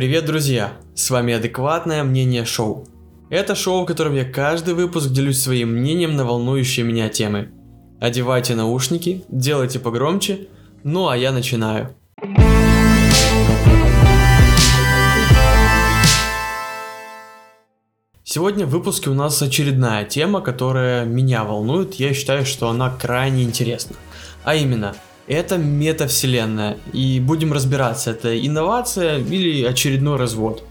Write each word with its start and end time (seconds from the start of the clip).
Привет, 0.00 0.24
друзья! 0.24 0.78
С 0.94 1.10
вами 1.10 1.34
Адекватное 1.34 2.02
мнение 2.04 2.46
шоу. 2.46 2.88
Это 3.28 3.54
шоу, 3.54 3.82
в 3.82 3.86
котором 3.86 4.14
я 4.14 4.24
каждый 4.24 4.72
выпуск 4.72 5.10
делюсь 5.10 5.42
своим 5.42 5.74
мнением 5.74 6.16
на 6.16 6.24
волнующие 6.24 6.86
меня 6.86 7.10
темы. 7.10 7.50
Одевайте 8.00 8.54
наушники, 8.54 9.24
делайте 9.28 9.78
погромче, 9.78 10.48
ну 10.84 11.08
а 11.08 11.18
я 11.18 11.32
начинаю. 11.32 11.94
Сегодня 18.24 18.64
в 18.64 18.70
выпуске 18.70 19.10
у 19.10 19.14
нас 19.14 19.42
очередная 19.42 20.06
тема, 20.06 20.40
которая 20.40 21.04
меня 21.04 21.44
волнует. 21.44 21.96
Я 21.96 22.14
считаю, 22.14 22.46
что 22.46 22.70
она 22.70 22.88
крайне 22.88 23.42
интересна. 23.42 23.96
А 24.44 24.54
именно, 24.54 24.94
это 25.30 25.58
метавселенная. 25.58 26.76
И 26.92 27.20
будем 27.20 27.52
разбираться, 27.52 28.10
это 28.10 28.36
инновация 28.36 29.18
или 29.18 29.64
очередной 29.64 30.16
развод. 30.16 30.64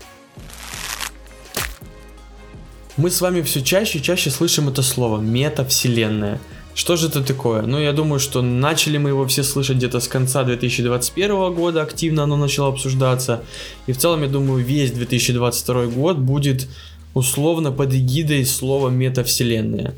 Мы 2.97 3.09
с 3.09 3.21
вами 3.21 3.41
все 3.41 3.61
чаще 3.61 3.99
и 3.99 4.01
чаще 4.01 4.29
слышим 4.29 4.67
это 4.67 4.81
слово 4.81 5.21
метавселенная. 5.21 6.41
Что 6.75 6.97
же 6.97 7.07
это 7.07 7.23
такое? 7.23 7.61
Ну, 7.61 7.79
я 7.79 7.93
думаю, 7.93 8.19
что 8.19 8.41
начали 8.41 8.97
мы 8.97 9.09
его 9.09 9.25
все 9.27 9.43
слышать 9.43 9.77
где-то 9.77 10.01
с 10.01 10.09
конца 10.09 10.43
2021 10.43 11.53
года, 11.53 11.81
активно 11.81 12.23
оно 12.23 12.35
начало 12.35 12.69
обсуждаться. 12.69 13.43
И 13.87 13.93
в 13.93 13.97
целом, 13.97 14.23
я 14.23 14.27
думаю, 14.27 14.63
весь 14.63 14.91
2022 14.91 15.85
год 15.85 16.17
будет 16.17 16.67
условно 17.13 17.71
под 17.71 17.93
эгидой 17.93 18.45
слова 18.45 18.89
метавселенная 18.89 19.93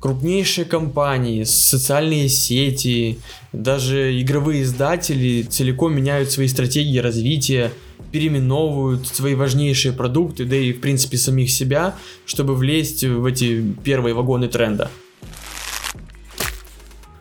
крупнейшие 0.00 0.64
компании, 0.64 1.44
социальные 1.44 2.28
сети, 2.28 3.18
даже 3.52 4.18
игровые 4.20 4.62
издатели 4.62 5.42
целиком 5.42 5.94
меняют 5.94 6.32
свои 6.32 6.48
стратегии 6.48 6.98
развития, 6.98 7.70
переименовывают 8.10 9.06
свои 9.06 9.34
важнейшие 9.34 9.92
продукты, 9.92 10.44
да 10.44 10.56
и 10.56 10.72
в 10.72 10.80
принципе 10.80 11.16
самих 11.16 11.50
себя, 11.50 11.94
чтобы 12.24 12.56
влезть 12.56 13.04
в 13.04 13.24
эти 13.26 13.62
первые 13.84 14.14
вагоны 14.14 14.48
тренда. 14.48 14.90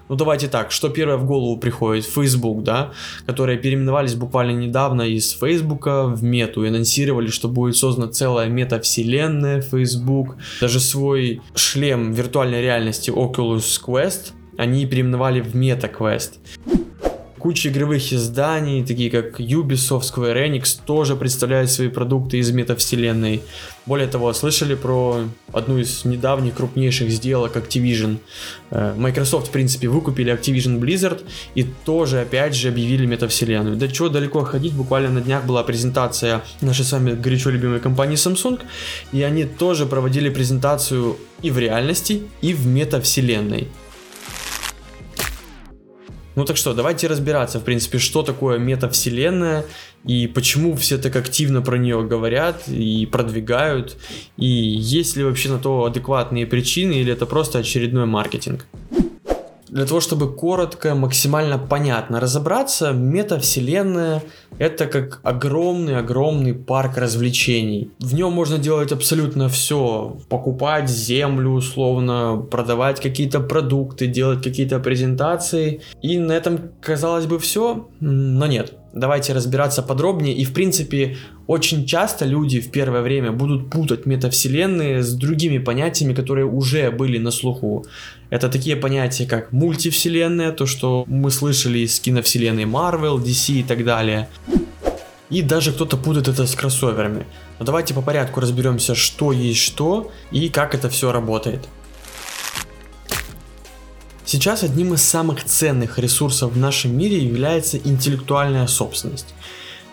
Ну 0.09 0.15
давайте 0.15 0.47
так, 0.47 0.71
что 0.71 0.89
первое 0.89 1.17
в 1.17 1.25
голову 1.25 1.57
приходит? 1.57 2.05
Facebook, 2.05 2.63
да, 2.63 2.91
которые 3.27 3.59
переименовались 3.59 4.15
буквально 4.15 4.51
недавно 4.51 5.03
из 5.03 5.31
Facebook 5.31 5.85
в 5.85 6.23
мету 6.23 6.63
анонсировали, 6.63 7.27
что 7.27 7.47
будет 7.47 7.77
создана 7.77 8.11
целая 8.11 8.49
метавселенная 8.49 9.61
Facebook. 9.61 10.35
Даже 10.61 10.79
свой 10.79 11.41
шлем 11.53 12.11
виртуальной 12.11 12.61
реальности 12.61 13.11
Oculus 13.11 13.79
Quest 13.85 14.33
они 14.57 14.85
переименовали 14.85 15.39
в 15.39 15.55
MetaQuest. 15.55 16.31
Куча 17.39 17.69
игровых 17.69 18.11
изданий, 18.11 18.85
такие 18.85 19.09
как 19.09 19.39
Ubisoft, 19.39 20.01
Square 20.01 20.49
Enix, 20.49 20.77
тоже 20.85 21.15
представляют 21.15 21.71
свои 21.71 21.87
продукты 21.87 22.37
из 22.37 22.51
метавселенной. 22.51 23.41
Более 23.85 24.07
того, 24.07 24.33
слышали 24.33 24.75
про 24.75 25.21
одну 25.53 25.77
из 25.77 26.03
недавних 26.03 26.55
крупнейших 26.55 27.09
сделок 27.09 27.55
Activision. 27.55 28.17
Э, 28.71 28.93
Microsoft, 28.97 29.47
в 29.47 29.51
принципе, 29.51 29.87
выкупили 29.87 30.33
Activision 30.33 30.79
Blizzard 30.79 31.21
и 31.55 31.65
тоже, 31.85 32.19
опять 32.21 32.55
же, 32.55 32.67
объявили 32.67 33.05
метавселенную. 33.05 33.77
Да 33.77 33.87
чего 33.87 34.09
далеко 34.09 34.43
ходить, 34.43 34.73
буквально 34.73 35.09
на 35.09 35.21
днях 35.21 35.45
была 35.45 35.63
презентация 35.63 36.41
нашей 36.61 36.83
с 36.83 36.91
вами 36.91 37.13
горячо 37.13 37.51
любимой 37.51 37.79
компании 37.79 38.17
Samsung, 38.17 38.59
и 39.13 39.23
они 39.23 39.45
тоже 39.45 39.85
проводили 39.85 40.29
презентацию 40.29 41.15
и 41.41 41.51
в 41.51 41.57
реальности, 41.57 42.23
и 42.41 42.53
в 42.53 42.67
метавселенной. 42.67 43.69
Ну 46.39 46.45
так 46.45 46.55
что, 46.55 46.73
давайте 46.73 47.07
разбираться, 47.07 47.59
в 47.59 47.65
принципе, 47.65 47.97
что 47.97 48.23
такое 48.23 48.59
метавселенная 48.59 49.65
и 50.05 50.25
почему 50.25 50.73
все 50.77 50.97
так 50.97 51.17
активно 51.17 51.61
про 51.61 51.77
нее 51.77 52.01
говорят 52.01 52.69
и 52.69 53.05
продвигают, 53.05 53.97
и 54.37 54.47
есть 54.47 55.17
ли 55.17 55.25
вообще 55.25 55.49
на 55.49 55.59
то 55.59 55.83
адекватные 55.83 56.45
причины 56.45 56.93
или 56.93 57.11
это 57.11 57.25
просто 57.25 57.59
очередной 57.59 58.05
маркетинг. 58.05 58.67
Для 59.69 59.85
того, 59.85 59.99
чтобы 59.99 60.33
коротко, 60.33 60.95
максимально 60.95 61.57
понятно 61.57 62.19
разобраться, 62.19 62.91
метавселенная 62.91 64.23
это 64.57 64.87
как 64.87 65.19
огромный-огромный 65.23 66.53
парк 66.53 66.97
развлечений. 66.97 67.91
В 67.99 68.13
нем 68.13 68.33
можно 68.33 68.57
делать 68.57 68.91
абсолютно 68.91 69.47
все. 69.47 70.17
Покупать 70.27 70.89
землю 70.89 71.51
условно, 71.51 72.45
продавать 72.51 72.99
какие-то 72.99 73.39
продукты, 73.39 74.07
делать 74.07 74.43
какие-то 74.43 74.79
презентации. 74.79 75.81
И 76.01 76.17
на 76.17 76.33
этом, 76.33 76.59
казалось 76.81 77.25
бы, 77.25 77.39
все, 77.39 77.87
но 77.99 78.47
нет. 78.47 78.73
Давайте 78.93 79.33
разбираться 79.33 79.83
подробнее. 79.83 80.33
И 80.35 80.45
в 80.45 80.53
принципе, 80.53 81.17
очень 81.45 81.85
часто 81.85 82.25
люди 82.25 82.59
в 82.59 82.71
первое 82.71 83.01
время 83.01 83.31
будут 83.31 83.69
путать 83.69 84.05
метавселенные 84.05 85.03
с 85.03 85.13
другими 85.13 85.59
понятиями, 85.59 86.13
которые 86.13 86.45
уже 86.45 86.89
были 86.89 87.19
на 87.19 87.31
слуху. 87.31 87.85
Это 88.31 88.49
такие 88.49 88.75
понятия, 88.75 89.27
как 89.27 89.51
мультивселенная, 89.51 90.51
то, 90.51 90.65
что 90.65 91.03
мы 91.07 91.29
слышали 91.29 91.79
из 91.79 91.99
киновселенной 91.99 92.63
Marvel, 92.63 93.17
DC 93.23 93.59
и 93.59 93.63
так 93.63 93.85
далее. 93.85 94.27
И 95.29 95.43
даже 95.43 95.71
кто-то 95.71 95.95
путает 95.95 96.27
это 96.27 96.47
с 96.47 96.55
кроссоверами. 96.55 97.25
Но 97.59 97.65
давайте 97.65 97.93
по 97.93 98.01
порядку 98.01 98.39
разберемся, 98.39 98.95
что 98.95 99.31
есть 99.31 99.59
что 99.59 100.11
и 100.31 100.49
как 100.49 100.73
это 100.73 100.89
все 100.89 101.11
работает. 101.11 101.67
Сейчас 104.31 104.61
одним 104.61 104.93
из 104.93 105.01
самых 105.01 105.43
ценных 105.43 105.97
ресурсов 105.97 106.53
в 106.53 106.57
нашем 106.59 106.95
мире 106.95 107.17
является 107.17 107.79
интеллектуальная 107.79 108.67
собственность. 108.67 109.33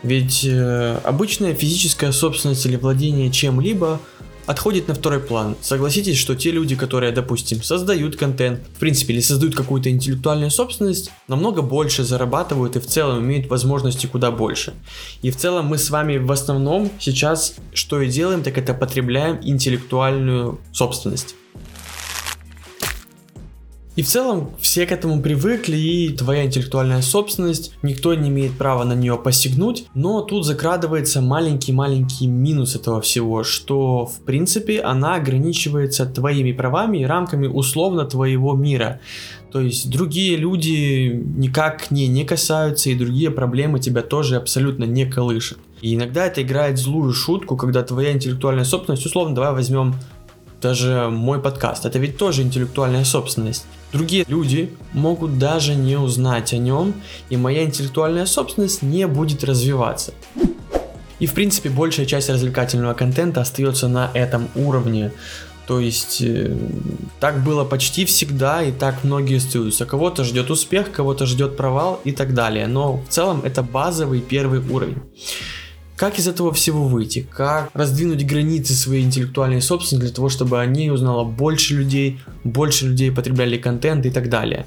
Ведь 0.02 0.44
э, 0.44 1.00
обычная 1.04 1.54
физическая 1.54 2.12
собственность 2.12 2.66
или 2.66 2.76
владение 2.76 3.32
чем-либо 3.32 3.98
отходит 4.44 4.88
на 4.88 4.94
второй 4.94 5.20
план. 5.20 5.56
Согласитесь, 5.62 6.18
что 6.18 6.34
те 6.34 6.50
люди, 6.50 6.76
которые, 6.76 7.12
допустим, 7.12 7.62
создают 7.62 8.16
контент, 8.16 8.60
в 8.76 8.78
принципе, 8.78 9.14
или 9.14 9.22
создают 9.22 9.54
какую-то 9.54 9.88
интеллектуальную 9.88 10.50
собственность, 10.50 11.10
намного 11.28 11.62
больше 11.62 12.04
зарабатывают 12.04 12.76
и 12.76 12.80
в 12.80 12.86
целом 12.86 13.24
имеют 13.24 13.48
возможности 13.48 14.06
куда 14.06 14.30
больше. 14.30 14.74
И 15.22 15.30
в 15.30 15.36
целом 15.38 15.64
мы 15.64 15.78
с 15.78 15.88
вами 15.88 16.18
в 16.18 16.30
основном 16.30 16.90
сейчас 16.98 17.54
что 17.72 18.02
и 18.02 18.10
делаем, 18.10 18.42
так 18.42 18.58
это 18.58 18.74
потребляем 18.74 19.38
интеллектуальную 19.42 20.60
собственность. 20.72 21.36
И 23.96 24.02
в 24.02 24.06
целом 24.06 24.50
все 24.60 24.86
к 24.86 24.92
этому 24.92 25.22
привыкли, 25.22 25.76
и 25.76 26.08
твоя 26.10 26.44
интеллектуальная 26.44 27.00
собственность, 27.00 27.72
никто 27.82 28.12
не 28.12 28.28
имеет 28.28 28.52
права 28.52 28.84
на 28.84 28.92
нее 28.92 29.16
посягнуть, 29.16 29.86
но 29.94 30.20
тут 30.20 30.44
закрадывается 30.44 31.22
маленький-маленький 31.22 32.26
минус 32.26 32.76
этого 32.76 33.00
всего, 33.00 33.42
что 33.42 34.04
в 34.04 34.20
принципе 34.20 34.80
она 34.82 35.14
ограничивается 35.14 36.04
твоими 36.04 36.52
правами 36.52 36.98
и 36.98 37.04
рамками 37.06 37.46
условно 37.46 38.04
твоего 38.04 38.52
мира. 38.52 39.00
То 39.50 39.60
есть 39.62 39.88
другие 39.88 40.36
люди 40.36 41.22
никак 41.36 41.86
к 41.86 41.90
ней 41.90 42.08
не 42.08 42.26
касаются, 42.26 42.90
и 42.90 42.94
другие 42.94 43.30
проблемы 43.30 43.80
тебя 43.80 44.02
тоже 44.02 44.36
абсолютно 44.36 44.84
не 44.84 45.06
колышат. 45.06 45.56
И 45.80 45.94
иногда 45.94 46.26
это 46.26 46.42
играет 46.42 46.78
злую 46.78 47.14
шутку, 47.14 47.56
когда 47.56 47.82
твоя 47.82 48.12
интеллектуальная 48.12 48.64
собственность, 48.64 49.06
условно, 49.06 49.34
давай 49.34 49.52
возьмем 49.52 49.94
даже 50.60 51.08
мой 51.10 51.40
подкаст, 51.40 51.86
это 51.86 51.98
ведь 51.98 52.18
тоже 52.18 52.42
интеллектуальная 52.42 53.04
собственность. 53.04 53.64
Другие 53.92 54.24
люди 54.28 54.74
могут 54.92 55.38
даже 55.38 55.74
не 55.74 55.96
узнать 55.96 56.52
о 56.52 56.58
нем, 56.58 56.94
и 57.30 57.36
моя 57.36 57.64
интеллектуальная 57.64 58.26
собственность 58.26 58.82
не 58.82 59.06
будет 59.06 59.44
развиваться. 59.44 60.12
И 61.18 61.26
в 61.26 61.32
принципе 61.32 61.70
большая 61.70 62.06
часть 62.06 62.28
развлекательного 62.28 62.94
контента 62.94 63.40
остается 63.40 63.88
на 63.88 64.10
этом 64.12 64.48
уровне. 64.54 65.12
То 65.66 65.80
есть 65.80 66.22
э, 66.22 66.56
так 67.18 67.42
было 67.42 67.64
почти 67.64 68.04
всегда 68.04 68.62
и 68.62 68.70
так 68.70 69.02
многие 69.02 69.38
остаются. 69.38 69.84
Кого-то 69.84 70.22
ждет 70.22 70.50
успех, 70.50 70.92
кого-то 70.92 71.26
ждет 71.26 71.56
провал 71.56 72.00
и 72.04 72.12
так 72.12 72.34
далее. 72.34 72.66
Но 72.66 72.98
в 72.98 73.08
целом 73.08 73.40
это 73.44 73.62
базовый 73.62 74.20
первый 74.20 74.60
уровень. 74.60 75.02
Как 75.96 76.18
из 76.18 76.28
этого 76.28 76.52
всего 76.52 76.86
выйти? 76.86 77.26
Как 77.32 77.70
раздвинуть 77.72 78.26
границы 78.26 78.74
своей 78.74 79.02
интеллектуальной 79.02 79.62
собственности 79.62 80.06
для 80.06 80.14
того, 80.14 80.28
чтобы 80.28 80.60
о 80.60 80.66
ней 80.66 80.90
узнало 80.90 81.24
больше 81.24 81.74
людей, 81.74 82.20
больше 82.44 82.88
людей 82.88 83.10
потребляли 83.10 83.56
контент 83.56 84.04
и 84.04 84.10
так 84.10 84.28
далее? 84.28 84.66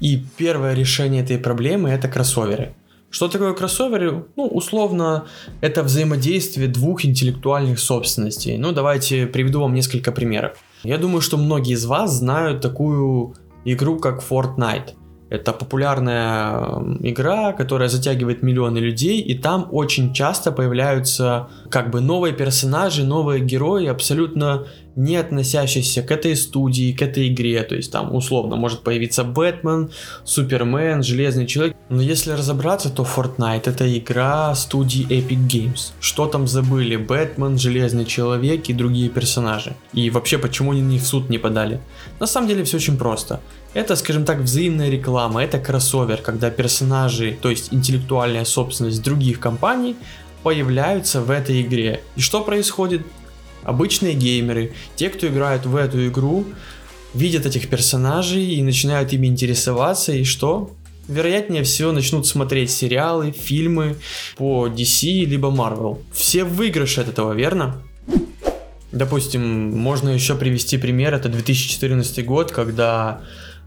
И 0.00 0.22
первое 0.36 0.74
решение 0.74 1.22
этой 1.22 1.38
проблемы 1.38 1.88
это 1.88 2.08
кроссоверы. 2.08 2.74
Что 3.08 3.28
такое 3.28 3.54
кроссоверы? 3.54 4.26
Ну, 4.36 4.46
условно, 4.46 5.26
это 5.62 5.82
взаимодействие 5.82 6.68
двух 6.68 7.06
интеллектуальных 7.06 7.78
собственностей. 7.78 8.58
Ну, 8.58 8.72
давайте 8.72 9.26
приведу 9.26 9.62
вам 9.62 9.72
несколько 9.72 10.12
примеров. 10.12 10.58
Я 10.82 10.98
думаю, 10.98 11.22
что 11.22 11.38
многие 11.38 11.72
из 11.72 11.86
вас 11.86 12.12
знают 12.18 12.60
такую 12.60 13.34
игру, 13.64 13.98
как 13.98 14.22
Fortnite. 14.22 14.90
Это 15.30 15.52
популярная 15.52 16.82
игра, 17.00 17.52
которая 17.52 17.88
затягивает 17.88 18.42
миллионы 18.42 18.78
людей, 18.78 19.20
и 19.20 19.34
там 19.38 19.68
очень 19.70 20.14
часто 20.14 20.52
появляются 20.52 21.48
как 21.70 21.90
бы 21.90 22.00
новые 22.00 22.32
персонажи, 22.32 23.04
новые 23.04 23.40
герои, 23.40 23.86
абсолютно 23.86 24.66
не 24.98 25.16
относящийся 25.16 26.02
к 26.02 26.10
этой 26.10 26.34
студии, 26.36 26.92
к 26.92 27.00
этой 27.02 27.28
игре. 27.28 27.62
То 27.62 27.76
есть 27.76 27.92
там 27.92 28.14
условно 28.14 28.56
может 28.56 28.80
появиться 28.80 29.22
Бэтмен, 29.22 29.90
Супермен, 30.24 31.04
Железный 31.04 31.46
Человек. 31.46 31.76
Но 31.88 32.02
если 32.02 32.32
разобраться, 32.32 32.90
то 32.90 33.04
Fortnite 33.04 33.62
это 33.66 33.98
игра 33.98 34.54
студии 34.56 35.06
Epic 35.08 35.46
Games. 35.46 35.92
Что 36.00 36.26
там 36.26 36.48
забыли? 36.48 36.96
Бэтмен, 36.96 37.58
Железный 37.58 38.06
Человек 38.06 38.68
и 38.68 38.74
другие 38.74 39.08
персонажи. 39.08 39.76
И 39.92 40.10
вообще, 40.10 40.36
почему 40.36 40.72
они 40.72 40.98
в 40.98 41.06
суд 41.06 41.30
не 41.30 41.38
подали? 41.38 41.80
На 42.18 42.26
самом 42.26 42.48
деле 42.48 42.64
все 42.64 42.78
очень 42.78 42.98
просто. 42.98 43.40
Это, 43.74 43.94
скажем 43.94 44.24
так, 44.24 44.38
взаимная 44.38 44.90
реклама, 44.90 45.44
это 45.44 45.60
кроссовер, 45.60 46.22
когда 46.22 46.50
персонажи, 46.50 47.38
то 47.40 47.50
есть 47.50 47.72
интеллектуальная 47.72 48.44
собственность 48.44 49.02
других 49.04 49.38
компаний, 49.38 49.94
появляются 50.42 51.20
в 51.20 51.30
этой 51.30 51.60
игре. 51.62 52.02
И 52.16 52.20
что 52.20 52.40
происходит? 52.40 53.02
Обычные 53.62 54.14
геймеры, 54.14 54.72
те, 54.96 55.10
кто 55.10 55.26
играют 55.28 55.66
в 55.66 55.76
эту 55.76 56.06
игру, 56.08 56.44
видят 57.14 57.46
этих 57.46 57.68
персонажей 57.68 58.44
и 58.44 58.62
начинают 58.62 59.12
ими 59.12 59.26
интересоваться, 59.26 60.12
и 60.12 60.24
что? 60.24 60.70
Вероятнее 61.08 61.62
всего 61.62 61.92
начнут 61.92 62.26
смотреть 62.26 62.70
сериалы, 62.70 63.32
фильмы 63.32 63.96
по 64.36 64.68
DC 64.68 65.24
либо 65.24 65.48
Marvel. 65.48 65.98
Все 66.12 66.44
выигрыши 66.44 67.00
от 67.00 67.08
этого, 67.08 67.32
верно? 67.32 67.82
Допустим, 68.92 69.76
можно 69.78 70.10
еще 70.10 70.34
привести 70.34 70.78
пример, 70.78 71.14
это 71.14 71.28
2014 71.28 72.24
год, 72.24 72.52
когда 72.52 73.22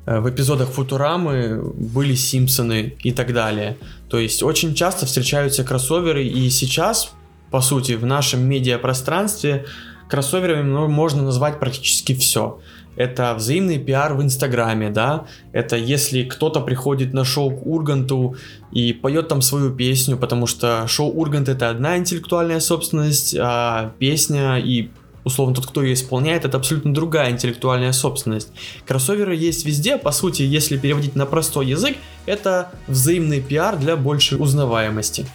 Э, 0.05 0.19
в 0.19 0.29
эпизодах 0.29 0.69
Футурамы 0.69 1.61
были 1.61 2.15
Симпсоны 2.15 2.95
и 3.03 3.11
так 3.11 3.33
далее. 3.33 3.77
То 4.09 4.19
есть 4.19 4.43
очень 4.43 4.73
часто 4.73 5.05
встречаются 5.05 5.63
кроссоверы, 5.63 6.25
и 6.25 6.49
сейчас, 6.49 7.13
по 7.51 7.62
сути, 7.62 7.94
в 7.94 8.06
нашем 8.06 8.48
медиапространстве 8.48 9.65
кроссоверами 10.09 10.63
ну, 10.63 10.88
можно 10.88 11.21
назвать 11.21 11.59
практически 11.59 12.15
все. 12.15 12.59
Это 12.98 13.33
взаимный 13.36 13.80
пиар 13.80 14.13
в 14.13 14.21
Инстаграме, 14.21 14.89
да, 14.89 15.25
это 15.53 15.77
если 15.77 16.24
кто-то 16.24 16.59
приходит 16.59 17.13
на 17.13 17.24
шоу 17.24 17.51
к 17.51 17.65
Урганту 17.65 18.36
и 18.74 18.92
поет 18.92 19.30
там 19.30 19.42
свою 19.42 19.71
песню, 19.74 20.18
потому 20.18 20.45
что 20.45 20.86
шоу 20.88 21.09
Ургант 21.09 21.48
это 21.48 21.69
одна 21.69 21.98
интеллектуальная 21.98 22.59
собственность, 22.59 23.33
а 23.39 23.94
песня 23.98 24.57
и 24.57 24.89
условно 25.24 25.56
тот, 25.56 25.68
кто 25.68 25.83
ее 25.83 25.94
исполняет, 25.94 26.44
это 26.44 26.57
абсолютно 26.57 26.94
другая 26.94 27.31
интеллектуальная 27.31 27.94
собственность. 27.94 28.51
Кроссоверы 28.86 29.36
есть 29.36 29.65
везде, 29.65 29.98
по 29.98 30.12
сути, 30.12 30.42
если 30.42 30.77
переводить 30.77 31.15
на 31.15 31.25
простой 31.25 31.68
язык, 31.68 31.95
это 32.25 32.71
взаимный 32.88 33.39
пиар 33.39 33.77
для 33.77 33.95
большей 33.95 34.38
узнаваемости. 34.38 35.25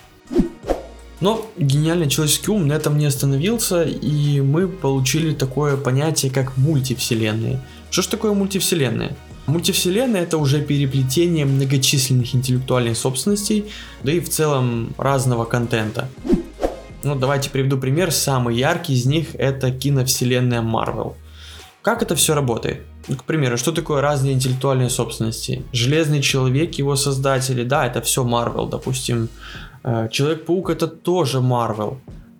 Но 1.20 1.50
гениальный 1.56 2.08
человеческий 2.08 2.50
ум 2.50 2.66
на 2.66 2.74
этом 2.74 2.98
не 2.98 3.06
остановился, 3.06 3.82
и 3.82 4.40
мы 4.40 4.68
получили 4.68 5.32
такое 5.32 5.76
понятие, 5.76 6.30
как 6.30 6.56
мультивселенные. 6.56 7.60
Что 7.90 8.02
ж 8.02 8.06
такое 8.06 8.32
мультивселенная? 8.32 9.16
Мультивселенная 9.46 10.22
это 10.22 10.38
уже 10.38 10.60
переплетение 10.60 11.46
многочисленных 11.46 12.34
интеллектуальных 12.34 12.96
собственностей, 12.96 13.66
да 14.02 14.12
и 14.12 14.20
в 14.20 14.28
целом 14.28 14.94
разного 14.98 15.44
контента. 15.44 16.08
Ну, 17.04 17.14
давайте 17.14 17.48
приведу 17.50 17.78
пример. 17.78 18.10
Самый 18.10 18.56
яркий 18.56 18.94
из 18.94 19.06
них 19.06 19.28
это 19.34 19.70
киновселенная 19.70 20.60
Marvel. 20.60 21.14
Как 21.80 22.02
это 22.02 22.16
все 22.16 22.34
работает? 22.34 22.80
Ну, 23.06 23.14
к 23.16 23.22
примеру, 23.22 23.56
что 23.56 23.70
такое 23.70 24.00
разные 24.00 24.32
интеллектуальные 24.32 24.90
собственности? 24.90 25.62
Железный 25.72 26.20
человек, 26.20 26.74
его 26.74 26.96
создатели, 26.96 27.62
да, 27.62 27.86
это 27.86 28.02
все 28.02 28.24
Marvel, 28.24 28.68
допустим. 28.68 29.28
Э, 29.86 30.08
Человек-паук 30.10 30.68
это 30.68 30.88
тоже 30.88 31.38
Marvel. 31.38 31.96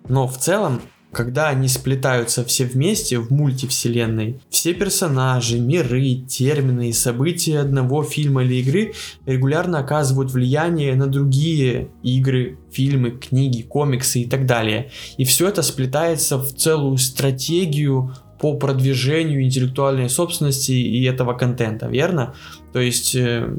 Но 0.07 0.27
в 0.27 0.37
целом 0.37 0.81
когда 1.11 1.47
они 1.47 1.67
сплетаются 1.67 2.43
все 2.43 2.65
вместе 2.65 3.17
в 3.17 3.31
мультивселенной, 3.31 4.39
все 4.49 4.73
персонажи, 4.73 5.57
миры, 5.57 6.15
термины 6.27 6.89
и 6.89 6.93
события 6.93 7.59
одного 7.59 8.03
фильма 8.03 8.43
или 8.43 8.55
игры 8.55 8.93
регулярно 9.25 9.79
оказывают 9.79 10.31
влияние 10.31 10.95
на 10.95 11.07
другие 11.07 11.89
игры, 12.03 12.59
фильмы, 12.71 13.11
книги, 13.11 13.61
комиксы 13.61 14.21
и 14.21 14.25
так 14.25 14.45
далее. 14.45 14.91
И 15.17 15.23
все 15.23 15.47
это 15.47 15.63
сплетается 15.63 16.37
в 16.37 16.53
целую 16.53 16.97
стратегию 16.97 18.13
по 18.39 18.53
продвижению 18.55 19.43
интеллектуальной 19.43 20.09
собственности 20.09 20.71
и 20.71 21.03
этого 21.03 21.33
контента, 21.33 21.87
верно? 21.87 22.33
То 22.73 22.79
есть 22.79 23.15
э, 23.15 23.49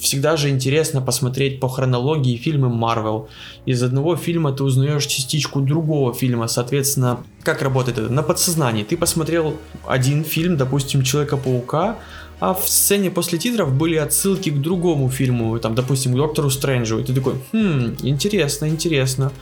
всегда 0.00 0.36
же 0.36 0.50
интересно 0.50 1.00
посмотреть 1.00 1.60
по 1.60 1.68
хронологии 1.68 2.36
фильмы 2.36 2.68
Marvel. 2.68 3.28
Из 3.66 3.82
одного 3.82 4.16
фильма 4.16 4.52
ты 4.52 4.64
узнаешь 4.64 5.06
частичку 5.06 5.60
другого 5.60 6.12
фильма, 6.12 6.48
соответственно, 6.48 7.20
как 7.42 7.62
работает 7.62 7.98
это? 7.98 8.12
На 8.12 8.22
подсознании. 8.22 8.84
Ты 8.84 8.96
посмотрел 8.96 9.56
один 9.86 10.24
фильм, 10.24 10.56
допустим, 10.56 11.02
Человека-паука, 11.02 11.96
а 12.40 12.54
в 12.54 12.68
сцене 12.68 13.10
после 13.10 13.38
титров 13.38 13.72
были 13.72 13.96
отсылки 13.96 14.50
к 14.50 14.60
другому 14.60 15.08
фильму, 15.10 15.58
там, 15.58 15.74
допустим, 15.74 16.12
к 16.12 16.16
Доктору 16.16 16.50
Стрэнджу, 16.50 16.98
и 16.98 17.04
ты 17.04 17.14
такой, 17.14 17.34
хм, 17.52 17.96
интересно, 18.02 18.68
интересно. 18.68 19.32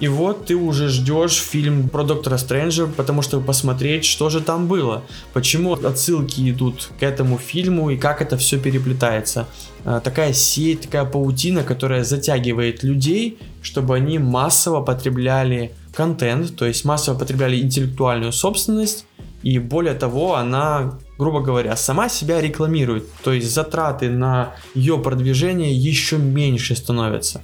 И 0.00 0.06
вот 0.06 0.46
ты 0.46 0.54
уже 0.54 0.88
ждешь 0.88 1.42
фильм 1.42 1.88
про 1.88 2.04
Доктора 2.04 2.38
Стрэнджа, 2.38 2.86
потому 2.86 3.22
что 3.22 3.40
посмотреть, 3.40 4.04
что 4.04 4.30
же 4.30 4.40
там 4.40 4.68
было. 4.68 5.02
Почему 5.32 5.72
отсылки 5.72 6.48
идут 6.50 6.90
к 7.00 7.02
этому 7.02 7.36
фильму 7.38 7.90
и 7.90 7.96
как 7.96 8.22
это 8.22 8.36
все 8.36 8.58
переплетается. 8.58 9.48
А, 9.84 9.98
такая 10.00 10.32
сеть, 10.32 10.82
такая 10.82 11.04
паутина, 11.04 11.64
которая 11.64 12.04
затягивает 12.04 12.84
людей, 12.84 13.38
чтобы 13.60 13.96
они 13.96 14.18
массово 14.18 14.82
потребляли 14.82 15.72
контент, 15.92 16.56
то 16.56 16.64
есть 16.64 16.84
массово 16.84 17.18
потребляли 17.18 17.60
интеллектуальную 17.60 18.32
собственность. 18.32 19.04
И 19.42 19.58
более 19.58 19.94
того, 19.94 20.36
она 20.36 20.98
грубо 21.18 21.40
говоря, 21.40 21.76
сама 21.76 22.08
себя 22.08 22.40
рекламирует, 22.40 23.10
то 23.24 23.32
есть 23.32 23.52
затраты 23.52 24.08
на 24.08 24.54
ее 24.74 24.98
продвижение 24.98 25.74
еще 25.74 26.16
меньше 26.16 26.76
становятся. 26.76 27.42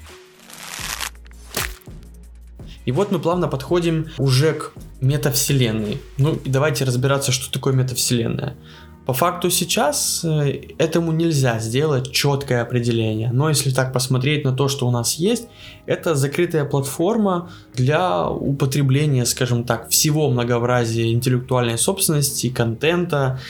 И 2.84 2.92
вот 2.92 3.10
мы 3.10 3.18
плавно 3.18 3.48
подходим 3.48 4.08
уже 4.18 4.52
к 4.54 4.72
метавселенной. 5.00 6.00
Ну 6.18 6.34
и 6.44 6.48
давайте 6.48 6.84
разбираться, 6.84 7.32
что 7.32 7.52
такое 7.52 7.72
метавселенная. 7.74 8.56
По 9.06 9.12
факту 9.12 9.50
сейчас 9.50 10.24
э, 10.24 10.62
этому 10.78 11.12
нельзя 11.12 11.58
сделать 11.58 12.10
четкое 12.10 12.62
определение, 12.62 13.30
но 13.32 13.50
если 13.50 13.70
так 13.70 13.92
посмотреть 13.92 14.44
на 14.44 14.52
то, 14.52 14.68
что 14.68 14.88
у 14.88 14.90
нас 14.90 15.16
есть, 15.16 15.46
это 15.84 16.14
закрытая 16.14 16.64
платформа 16.64 17.50
для 17.74 18.30
употребления, 18.30 19.26
скажем 19.26 19.64
так, 19.64 19.90
всего 19.90 20.30
многообразия 20.30 21.12
интеллектуальной 21.12 21.76
собственности, 21.76 22.48
контента 22.48 23.40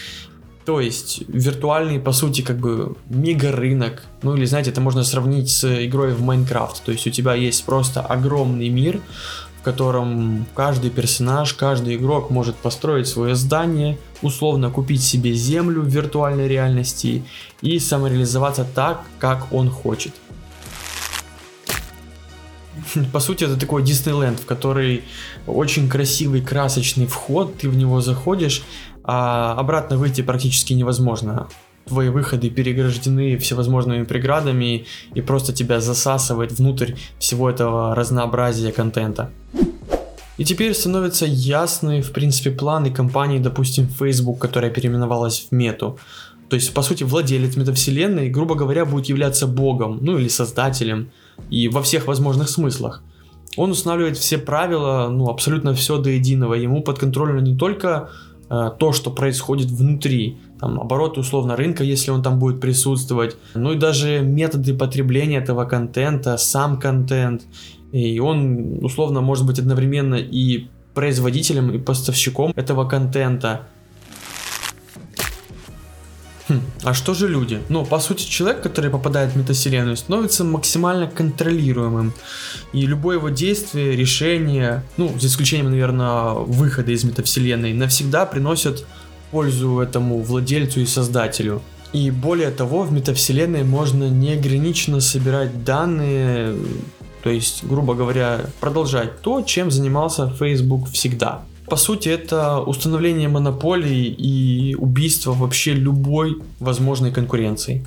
то 0.65 0.81
есть 0.81 1.23
виртуальный, 1.29 2.01
по 2.01 2.13
сути, 2.13 2.41
как 2.41 2.57
бы 2.57 2.97
мега 3.09 3.53
рынок. 3.53 4.05
Ну 4.23 4.35
или, 4.35 4.47
знаете, 4.47 4.71
это 4.71 4.81
можно 4.81 5.05
сравнить 5.05 5.51
с 5.51 5.85
игрой 5.85 6.15
в 6.15 6.23
Майнкрафт. 6.23 6.83
То 6.83 6.93
есть 6.93 7.07
у 7.07 7.11
тебя 7.11 7.35
есть 7.35 7.65
просто 7.65 8.01
огромный 8.01 8.71
мир, 8.71 9.01
в 9.61 9.63
котором 9.63 10.47
каждый 10.55 10.91
персонаж, 10.91 11.53
каждый 11.53 11.97
игрок 11.97 12.31
может 12.31 12.57
построить 12.57 13.09
свое 13.09 13.35
здание, 13.35 13.99
условно 14.23 14.71
купить 14.71 15.03
себе 15.03 15.35
землю 15.35 15.83
в 15.83 15.89
виртуальной 15.89 16.49
реальности 16.49 17.25
и 17.61 17.79
самореализоваться 17.79 18.67
так, 18.75 19.03
как 19.19 19.53
он 19.53 19.69
хочет. 19.69 20.15
По 23.13 23.21
сути, 23.21 23.45
это 23.45 23.59
такой 23.59 23.83
Диснейленд, 23.83 24.41
в 24.41 24.47
который 24.47 25.05
очень 25.47 25.89
красивый, 25.89 26.41
красочный 26.41 27.07
вход, 27.07 27.59
ты 27.59 27.69
в 27.69 27.77
него 27.77 28.01
заходишь, 28.01 28.63
а 29.05 29.53
обратно 29.53 29.99
выйти 29.99 30.23
практически 30.23 30.73
невозможно. 30.73 31.49
Твои 31.87 32.09
выходы 32.09 32.49
переграждены 32.49 33.37
всевозможными 33.37 34.05
преградами 34.05 34.87
и 35.15 35.21
просто 35.21 35.53
тебя 35.53 35.81
засасывает 35.81 36.53
внутрь 36.53 36.95
всего 37.19 37.51
этого 37.51 37.95
разнообразия 37.95 38.73
контента. 38.73 39.31
И 40.39 40.45
теперь 40.45 40.75
становятся 40.75 41.27
ясны, 41.27 42.01
в 42.01 42.11
принципе, 42.13 42.51
планы 42.51 42.91
компании, 42.91 43.39
допустим, 43.39 43.87
Facebook, 43.87 44.39
которая 44.39 44.71
переименовалась 44.71 45.47
в 45.49 45.55
Мету. 45.55 45.99
То 46.49 46.57
есть, 46.57 46.75
по 46.75 46.83
сути, 46.83 47.05
владелец 47.05 47.57
метавселенной, 47.57 48.31
грубо 48.31 48.55
говоря, 48.55 48.85
будет 48.85 49.07
являться 49.07 49.47
богом, 49.47 49.99
ну 50.01 50.19
или 50.19 50.29
создателем, 50.29 51.11
и 51.51 51.69
во 51.69 51.83
всех 51.83 52.07
возможных 52.07 52.49
смыслах. 52.49 53.03
Он 53.57 53.71
устанавливает 53.71 54.17
все 54.17 54.39
правила, 54.39 55.09
ну, 55.09 55.29
абсолютно 55.29 55.75
все 55.75 55.99
до 55.99 56.11
единого. 56.11 56.55
Ему 56.55 56.83
подконтрольно 56.83 57.41
не 57.41 57.57
только 57.57 58.11
то, 58.79 58.93
что 58.93 59.11
происходит 59.11 59.71
внутри, 59.71 60.39
там, 60.61 60.81
обороты 60.81 61.21
условно 61.21 61.57
рынка, 61.57 61.85
если 61.85 62.11
он 62.11 62.23
там 62.23 62.39
будет 62.39 62.61
присутствовать, 62.61 63.37
ну 63.55 63.73
и 63.73 63.77
даже 63.77 64.21
методы 64.21 64.75
потребления 64.75 65.39
этого 65.39 65.65
контента, 65.65 66.37
сам 66.37 66.79
контент, 66.79 67.43
и 67.93 68.19
он 68.19 68.85
условно 68.85 69.21
может 69.21 69.47
быть 69.47 69.59
одновременно 69.59 70.17
и 70.17 70.67
производителем, 70.95 71.71
и 71.71 71.79
поставщиком 71.79 72.53
этого 72.57 72.89
контента. 72.89 73.69
Хм, 76.49 76.61
а 76.83 76.93
что 76.93 77.15
же 77.15 77.29
люди? 77.29 77.63
Ну, 77.71 77.87
по 77.87 77.99
сути, 77.99 78.29
человек, 78.29 78.63
который 78.63 78.91
попадает 78.91 79.33
в 79.33 79.37
метавселенную, 79.37 79.97
становится 79.97 80.45
максимально 80.45 81.07
контролируемым. 81.07 82.13
И 82.75 82.85
любое 82.87 83.17
его 83.17 83.31
действие, 83.31 83.97
решение, 83.97 84.83
ну, 84.99 85.19
за 85.19 85.29
исключением, 85.29 85.71
наверное, 85.71 86.33
выхода 86.33 86.93
из 86.93 87.03
метавселенной, 87.05 87.73
навсегда 87.73 88.27
приносят 88.27 88.85
пользу 89.31 89.79
этому 89.79 90.21
владельцу 90.21 90.81
и 90.81 90.87
создателю. 90.87 91.63
И 91.95 92.11
более 92.11 92.51
того, 92.51 92.83
в 92.83 92.93
метавселенной 92.93 93.65
можно 93.65 94.11
неограниченно 94.11 95.01
собирать 95.01 95.65
данные, 95.65 96.57
то 97.23 97.31
есть, 97.31 97.65
грубо 97.65 97.95
говоря, 97.95 98.41
продолжать 98.61 99.23
то, 99.23 99.41
чем 99.43 99.71
занимался 99.71 100.29
Facebook 100.29 100.91
всегда. 100.91 101.45
По 101.67 101.77
сути, 101.77 102.09
это 102.09 102.61
установление 102.61 103.29
монополии 103.29 104.07
и 104.07 104.75
убийство 104.75 105.33
вообще 105.33 105.73
любой 105.73 106.37
возможной 106.61 107.11
конкуренции. 107.11 107.85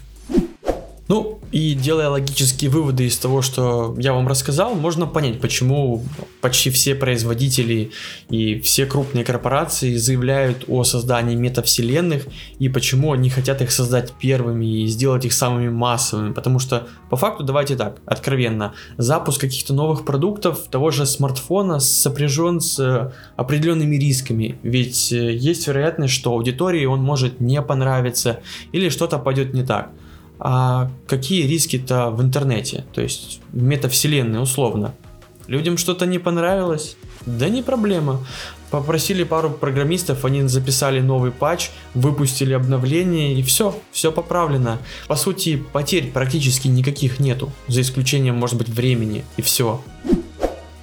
Ну, 1.07 1.36
и 1.51 1.73
делая 1.73 2.09
логические 2.09 2.69
выводы 2.69 3.05
из 3.05 3.17
того, 3.17 3.41
что 3.41 3.95
я 3.97 4.13
вам 4.13 4.27
рассказал, 4.27 4.75
можно 4.75 5.07
понять, 5.07 5.39
почему 5.39 6.03
почти 6.41 6.69
все 6.69 6.93
производители 6.93 7.91
и 8.29 8.59
все 8.59 8.85
крупные 8.85 9.23
корпорации 9.23 9.95
заявляют 9.95 10.65
о 10.67 10.83
создании 10.83 11.35
метавселенных 11.35 12.27
и 12.59 12.69
почему 12.69 13.13
они 13.13 13.29
хотят 13.29 13.61
их 13.61 13.71
создать 13.71 14.13
первыми 14.13 14.83
и 14.83 14.87
сделать 14.87 15.25
их 15.25 15.33
самыми 15.33 15.69
массовыми. 15.69 16.33
Потому 16.33 16.59
что, 16.59 16.87
по 17.09 17.15
факту, 17.15 17.43
давайте 17.43 17.75
так, 17.75 17.97
откровенно, 18.05 18.73
запуск 18.97 19.41
каких-то 19.41 19.73
новых 19.73 20.05
продуктов, 20.05 20.67
того 20.69 20.91
же 20.91 21.05
смартфона 21.05 21.79
сопряжен 21.79 22.59
с 22.59 22.79
э, 22.79 23.11
определенными 23.35 23.95
рисками. 23.95 24.59
Ведь 24.63 25.11
э, 25.11 25.33
есть 25.33 25.67
вероятность, 25.67 26.13
что 26.13 26.31
аудитории 26.33 26.85
он 26.85 27.01
может 27.01 27.39
не 27.39 27.61
понравиться 27.61 28.41
или 28.71 28.89
что-то 28.89 29.17
пойдет 29.17 29.53
не 29.53 29.63
так. 29.63 29.91
А 30.39 30.91
какие 31.07 31.47
риски-то 31.47 32.09
в 32.11 32.21
интернете, 32.21 32.85
то 32.93 33.01
есть 33.01 33.41
в 33.51 33.61
метавселенной 33.61 34.41
условно? 34.41 34.93
Людям 35.47 35.77
что-то 35.77 36.05
не 36.05 36.19
понравилось? 36.19 36.97
Да 37.25 37.49
не 37.49 37.63
проблема. 37.63 38.25
Попросили 38.69 39.23
пару 39.23 39.49
программистов, 39.49 40.25
они 40.25 40.41
записали 40.43 40.99
новый 40.99 41.31
патч, 41.31 41.69
выпустили 41.93 42.53
обновление 42.53 43.33
и 43.33 43.41
все, 43.41 43.73
все 43.91 44.11
поправлено. 44.11 44.79
По 45.07 45.15
сути, 45.15 45.55
потерь 45.55 46.11
практически 46.11 46.67
никаких 46.67 47.19
нету, 47.19 47.49
за 47.69 47.81
исключением, 47.81 48.35
может 48.35 48.57
быть, 48.57 48.67
времени 48.67 49.23
и 49.37 49.41
все. 49.41 49.81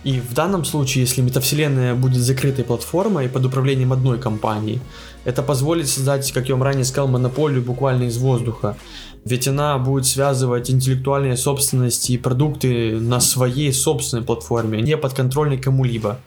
И 0.05 0.21
в 0.21 0.35
данном 0.35 0.67
случае, 0.67 1.05
если 1.05 1.23
метавселенная 1.23 1.95
будет 1.95 2.23
закрытой 2.23 2.63
платформой 2.63 3.29
под 3.29 3.47
управлением 3.47 3.93
одной 3.93 4.19
компании, 4.19 4.81
это 5.25 5.43
позволит 5.43 5.89
создать, 5.89 6.31
как 6.33 6.49
я 6.49 6.55
вам 6.55 6.63
ранее 6.63 6.85
сказал, 6.85 7.09
монополию 7.09 7.63
буквально 7.63 8.05
из 8.05 8.19
воздуха. 8.19 8.77
Ведь 9.25 9.49
она 9.49 9.79
будет 9.79 10.05
связывать 10.05 10.71
интеллектуальные 10.71 11.39
собственности 11.39 12.13
и 12.13 12.19
продукты 12.19 13.01
на 13.01 13.21
своей 13.21 13.73
собственной 13.73 14.23
платформе, 14.23 14.83
не 14.83 14.99
подконтрольной 14.99 15.57
кому-либо. 15.57 16.21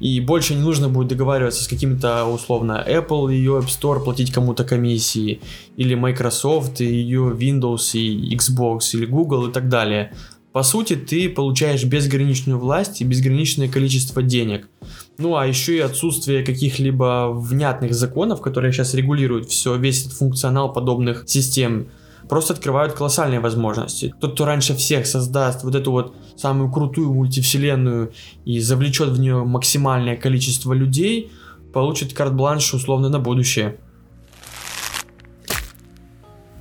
И 0.00 0.18
больше 0.18 0.54
не 0.54 0.62
нужно 0.62 0.88
будет 0.88 1.08
договариваться 1.08 1.62
с 1.62 1.68
какими-то 1.68 2.24
условно 2.24 2.84
Apple 2.88 3.32
и 3.32 3.36
ее 3.36 3.60
App 3.60 3.66
Store 3.66 4.02
платить 4.02 4.32
кому-то 4.32 4.64
комиссии, 4.64 5.40
или 5.76 5.94
Microsoft 5.94 6.80
и 6.80 6.86
ее 6.86 7.32
Windows 7.38 7.92
и 7.92 8.34
Xbox, 8.34 8.94
или 8.94 9.06
Google 9.06 9.48
и 9.48 9.52
так 9.52 9.68
далее. 9.68 10.12
По 10.52 10.64
сути, 10.64 10.96
ты 10.96 11.28
получаешь 11.28 11.84
безграничную 11.84 12.58
власть 12.58 13.00
и 13.00 13.04
безграничное 13.04 13.68
количество 13.68 14.20
денег. 14.20 14.68
Ну 15.16 15.36
а 15.36 15.46
еще 15.46 15.76
и 15.76 15.80
отсутствие 15.80 16.44
каких-либо 16.44 17.30
внятных 17.32 17.94
законов, 17.94 18.40
которые 18.40 18.72
сейчас 18.72 18.94
регулируют 18.94 19.48
все, 19.48 19.76
весь 19.76 20.00
этот 20.00 20.14
функционал 20.14 20.72
подобных 20.72 21.24
систем, 21.28 21.88
просто 22.28 22.54
открывают 22.54 22.94
колоссальные 22.94 23.38
возможности. 23.38 24.12
Тот, 24.20 24.34
кто 24.34 24.44
раньше 24.44 24.74
всех 24.74 25.06
создаст 25.06 25.62
вот 25.62 25.76
эту 25.76 25.92
вот 25.92 26.14
самую 26.36 26.70
крутую 26.72 27.12
мультивселенную 27.12 28.12
и 28.44 28.58
завлечет 28.58 29.10
в 29.10 29.20
нее 29.20 29.44
максимальное 29.44 30.16
количество 30.16 30.72
людей, 30.72 31.30
получит 31.72 32.12
карт-бланш 32.12 32.74
условно 32.74 33.08
на 33.08 33.20
будущее. 33.20 33.78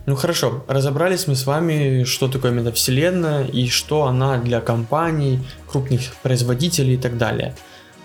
Ну 0.10 0.16
хорошо, 0.16 0.64
разобрались 0.68 1.28
мы 1.28 1.36
с 1.36 1.46
вами, 1.46 2.04
что 2.04 2.28
такое 2.28 2.50
метавселенная 2.50 3.46
и 3.46 3.68
что 3.68 4.06
она 4.06 4.40
для 4.40 4.60
компаний, 4.60 5.40
крупных 5.72 6.02
производителей 6.24 6.96
и 6.96 6.98
так 6.98 7.20
далее. 7.20 7.56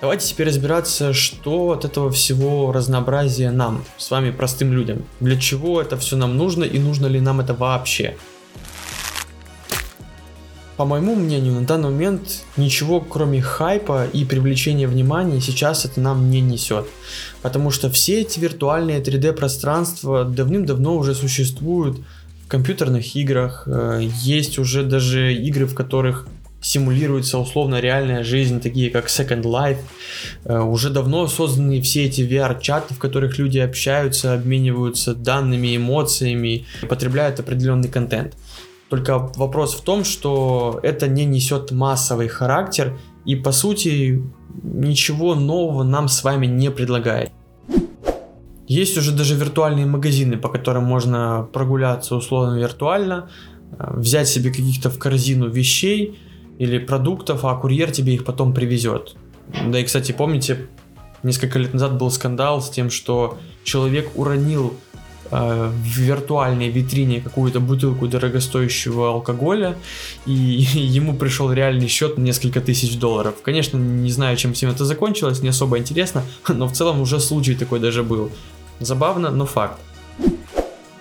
Давайте 0.02 0.26
теперь 0.26 0.48
разбираться, 0.48 1.14
что 1.14 1.70
от 1.70 1.86
этого 1.86 2.10
всего 2.10 2.72
разнообразия 2.72 3.50
нам, 3.50 3.86
с 3.96 4.10
вами 4.10 4.32
простым 4.32 4.70
людям. 4.74 5.06
Для 5.20 5.40
чего 5.40 5.80
это 5.80 5.96
все 5.96 6.16
нам 6.16 6.36
нужно 6.36 6.64
и 6.64 6.78
нужно 6.78 7.06
ли 7.06 7.20
нам 7.20 7.40
это 7.40 7.54
вообще. 7.54 8.18
По 10.76 10.84
моему 10.84 11.14
мнению, 11.14 11.54
на 11.54 11.66
данный 11.66 11.90
момент 11.90 12.44
ничего 12.56 13.00
кроме 13.00 13.40
хайпа 13.40 14.06
и 14.06 14.24
привлечения 14.24 14.88
внимания 14.88 15.40
сейчас 15.40 15.84
это 15.84 16.00
нам 16.00 16.30
не 16.30 16.40
несет. 16.40 16.86
Потому 17.42 17.70
что 17.70 17.90
все 17.90 18.22
эти 18.22 18.40
виртуальные 18.40 19.00
3D 19.00 19.34
пространства 19.34 20.24
давным-давно 20.24 20.96
уже 20.96 21.14
существуют 21.14 22.00
в 22.44 22.48
компьютерных 22.48 23.14
играх. 23.14 23.64
Э, 23.66 24.00
есть 24.22 24.58
уже 24.58 24.82
даже 24.82 25.32
игры, 25.32 25.66
в 25.66 25.74
которых 25.74 26.26
симулируется 26.60 27.38
условно 27.38 27.78
реальная 27.78 28.24
жизнь, 28.24 28.60
такие 28.60 28.90
как 28.90 29.06
Second 29.06 29.42
Life. 29.42 29.78
Э, 30.44 30.58
уже 30.60 30.90
давно 30.90 31.28
созданы 31.28 31.80
все 31.82 32.06
эти 32.06 32.22
VR-чаты, 32.22 32.94
в 32.94 32.98
которых 32.98 33.38
люди 33.38 33.58
общаются, 33.58 34.34
обмениваются 34.34 35.14
данными, 35.14 35.76
эмоциями, 35.76 36.64
потребляют 36.88 37.38
определенный 37.38 37.88
контент. 37.88 38.34
Только 38.88 39.18
вопрос 39.18 39.74
в 39.74 39.82
том, 39.82 40.04
что 40.04 40.78
это 40.82 41.08
не 41.08 41.24
несет 41.24 41.72
массовый 41.72 42.28
характер 42.28 42.98
и 43.24 43.34
по 43.34 43.52
сути 43.52 44.22
ничего 44.62 45.34
нового 45.34 45.82
нам 45.82 46.08
с 46.08 46.22
вами 46.22 46.46
не 46.46 46.70
предлагает. 46.70 47.32
Есть 48.66 48.96
уже 48.96 49.12
даже 49.12 49.34
виртуальные 49.34 49.86
магазины, 49.86 50.38
по 50.38 50.48
которым 50.48 50.84
можно 50.84 51.48
прогуляться 51.52 52.16
условно 52.16 52.58
виртуально, 52.58 53.28
э, 53.78 53.92
взять 53.96 54.28
себе 54.28 54.50
каких-то 54.50 54.88
в 54.88 54.98
корзину 54.98 55.48
вещей 55.48 56.18
или 56.58 56.78
продуктов, 56.78 57.44
а 57.44 57.54
курьер 57.56 57.90
тебе 57.90 58.14
их 58.14 58.24
потом 58.24 58.54
привезет. 58.54 59.16
Да 59.66 59.78
и, 59.78 59.84
кстати, 59.84 60.12
помните, 60.12 60.68
несколько 61.22 61.58
лет 61.58 61.74
назад 61.74 61.98
был 61.98 62.10
скандал 62.10 62.62
с 62.62 62.70
тем, 62.70 62.90
что 62.90 63.38
человек 63.64 64.10
уронил 64.14 64.74
Э, 65.30 65.70
в 65.70 65.98
виртуальной 65.98 66.68
витрине 66.68 67.20
какую-то 67.20 67.60
бутылку 67.60 68.06
дорогостоящего 68.06 69.08
алкоголя, 69.08 69.74
и 70.26 70.32
ему 70.96 71.14
пришел 71.16 71.52
реальный 71.52 71.88
счет 71.88 72.18
на 72.18 72.22
несколько 72.22 72.60
тысяч 72.60 72.98
долларов. 72.98 73.34
Конечно, 73.42 73.78
не 73.78 74.10
знаю, 74.10 74.36
чем 74.36 74.52
всем 74.52 74.70
это 74.70 74.84
закончилось, 74.84 75.42
не 75.42 75.48
особо 75.48 75.78
интересно, 75.78 76.22
но 76.48 76.66
в 76.66 76.72
целом 76.72 77.00
уже 77.00 77.20
случай 77.20 77.54
такой 77.54 77.80
даже 77.80 78.02
был. 78.02 78.30
Забавно, 78.80 79.30
но 79.30 79.46
факт. 79.46 79.80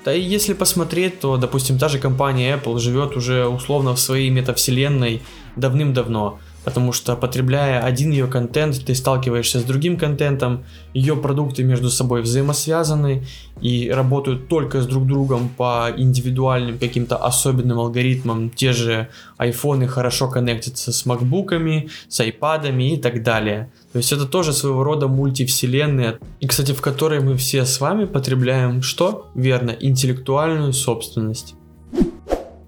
Да 0.05 0.13
и 0.13 0.21
если 0.21 0.53
посмотреть, 0.53 1.19
то, 1.19 1.37
допустим, 1.37 1.77
та 1.77 1.87
же 1.89 1.99
компания 1.99 2.57
Apple 2.57 2.79
живет 2.79 3.17
уже 3.17 3.47
условно 3.47 3.93
в 3.93 3.99
своей 3.99 4.29
метавселенной 4.29 5.21
давным-давно. 5.55 6.39
Потому 6.63 6.93
что 6.93 7.15
потребляя 7.15 7.81
один 7.81 8.11
ее 8.11 8.27
контент, 8.27 8.85
ты 8.85 8.95
сталкиваешься 8.95 9.59
с 9.59 9.63
другим 9.63 9.97
контентом, 9.97 10.63
ее 10.93 11.15
продукты 11.15 11.63
между 11.63 11.89
собой 11.89 12.21
взаимосвязаны 12.21 13.25
и 13.61 13.89
работают 13.89 14.47
только 14.47 14.81
с 14.81 14.85
друг 14.85 15.05
другом 15.05 15.49
по 15.49 15.89
индивидуальным 15.95 16.77
каким-то 16.77 17.17
особенным 17.17 17.79
алгоритмам. 17.79 18.49
Те 18.49 18.73
же 18.73 19.09
айфоны 19.37 19.87
хорошо 19.87 20.29
коннектятся 20.29 20.93
с 20.93 21.05
макбуками, 21.05 21.89
с 22.07 22.19
айпадами 22.19 22.93
и 22.93 22.97
так 22.97 23.23
далее. 23.23 23.71
То 23.91 23.97
есть 23.97 24.11
это 24.11 24.25
тоже 24.25 24.53
своего 24.53 24.83
рода 24.83 25.07
мультивселенная, 25.07 26.19
и, 26.39 26.47
кстати, 26.47 26.71
в 26.71 26.81
которой 26.81 27.19
мы 27.19 27.35
все 27.35 27.65
с 27.65 27.79
вами 27.79 28.05
потребляем 28.05 28.81
что? 28.81 29.29
Верно, 29.35 29.71
интеллектуальную 29.71 30.73
собственность. 30.73 31.55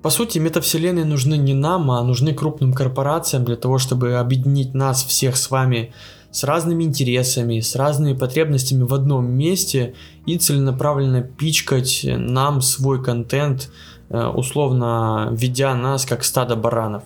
По 0.06 0.12
сути, 0.12 0.38
метавселенные 0.38 1.04
нужны 1.04 1.36
не 1.36 1.56
нам, 1.56 1.90
а 1.90 2.04
нужны 2.04 2.32
крупным 2.36 2.74
корпорациям 2.74 3.44
для 3.44 3.56
того, 3.56 3.80
чтобы 3.80 4.18
объединить 4.18 4.76
нас 4.76 5.04
всех 5.04 5.36
с 5.36 5.50
вами 5.50 5.94
с 6.30 6.44
разными 6.44 6.84
интересами, 6.84 7.60
с 7.60 7.76
разными 7.76 8.16
потребностями 8.16 8.84
в 8.84 8.94
одном 8.94 9.26
месте 9.26 9.96
и 10.28 10.38
целенаправленно 10.38 11.24
пичкать 11.24 12.06
нам 12.06 12.62
свой 12.62 13.04
контент, 13.04 13.72
э, 14.10 14.28
условно 14.28 15.30
ведя 15.32 15.74
нас 15.74 16.06
как 16.06 16.24
стадо 16.24 16.56
баранов. 16.56 17.02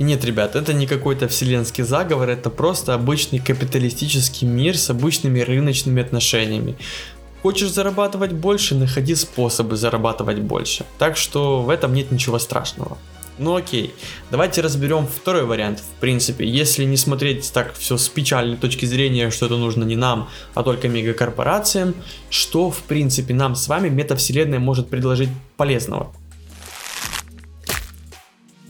нет, 0.00 0.24
ребят, 0.24 0.56
это 0.56 0.72
не 0.72 0.88
какой-то 0.88 1.28
вселенский 1.28 1.84
заговор, 1.84 2.28
это 2.28 2.50
просто 2.50 2.94
обычный 2.94 3.38
капиталистический 3.38 4.48
мир 4.48 4.76
с 4.76 4.90
обычными 4.90 5.38
рыночными 5.38 6.02
отношениями. 6.02 6.76
Хочешь 7.44 7.72
зарабатывать 7.72 8.32
больше, 8.32 8.74
находи 8.74 9.14
способы 9.14 9.76
зарабатывать 9.76 10.38
больше. 10.38 10.86
Так 10.98 11.18
что 11.18 11.60
в 11.60 11.68
этом 11.68 11.92
нет 11.92 12.10
ничего 12.10 12.38
страшного. 12.38 12.96
Ну 13.36 13.54
окей, 13.54 13.92
давайте 14.30 14.62
разберем 14.62 15.06
второй 15.06 15.44
вариант. 15.44 15.80
В 15.80 16.00
принципе, 16.00 16.48
если 16.48 16.84
не 16.84 16.96
смотреть 16.96 17.52
так 17.52 17.74
все 17.74 17.98
с 17.98 18.08
печальной 18.08 18.56
точки 18.56 18.86
зрения, 18.86 19.30
что 19.30 19.44
это 19.44 19.58
нужно 19.58 19.84
не 19.84 19.94
нам, 19.94 20.30
а 20.54 20.62
только 20.62 20.88
мегакорпорациям, 20.88 21.94
что 22.30 22.70
в 22.70 22.78
принципе 22.84 23.34
нам 23.34 23.56
с 23.56 23.68
вами 23.68 23.90
метавселенная 23.90 24.58
может 24.58 24.88
предложить 24.88 25.28
полезного. 25.58 26.14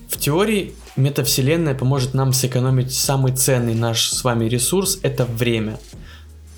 В 0.09 0.19
теории 0.19 0.75
метавселенная 0.97 1.77
поможет 1.77 2.13
нам 2.13 2.33
сэкономить 2.33 2.93
самый 2.93 3.37
ценный 3.37 3.77
наш 3.77 4.11
с 4.11 4.25
вами 4.25 4.47
ресурс, 4.47 4.99
это 5.03 5.27
время. 5.27 5.79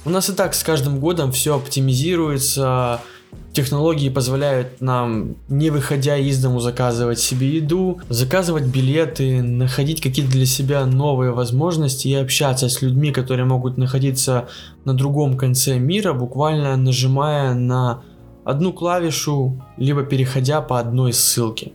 У 0.06 0.10
нас 0.10 0.30
и 0.30 0.32
так 0.32 0.54
с 0.54 0.62
каждым 0.62 1.00
годом 1.00 1.32
все 1.32 1.56
оптимизируется, 1.56 3.00
Технологии 3.52 4.08
позволяют 4.08 4.80
нам, 4.80 5.34
не 5.48 5.70
выходя 5.70 6.16
из 6.16 6.40
дому, 6.40 6.60
заказывать 6.60 7.18
себе 7.18 7.56
еду, 7.56 8.00
заказывать 8.08 8.64
билеты, 8.64 9.42
находить 9.42 10.00
какие-то 10.00 10.30
для 10.30 10.46
себя 10.46 10.86
новые 10.86 11.32
возможности 11.32 12.06
и 12.06 12.14
общаться 12.14 12.68
с 12.68 12.82
людьми, 12.82 13.10
которые 13.10 13.46
могут 13.46 13.78
находиться 13.78 14.48
на 14.84 14.94
другом 14.94 15.36
конце 15.36 15.78
мира, 15.78 16.12
буквально 16.12 16.76
нажимая 16.76 17.54
на 17.54 18.02
одну 18.44 18.72
клавишу, 18.72 19.60
либо 19.76 20.04
переходя 20.04 20.60
по 20.60 20.78
одной 20.78 21.12
ссылке. 21.12 21.72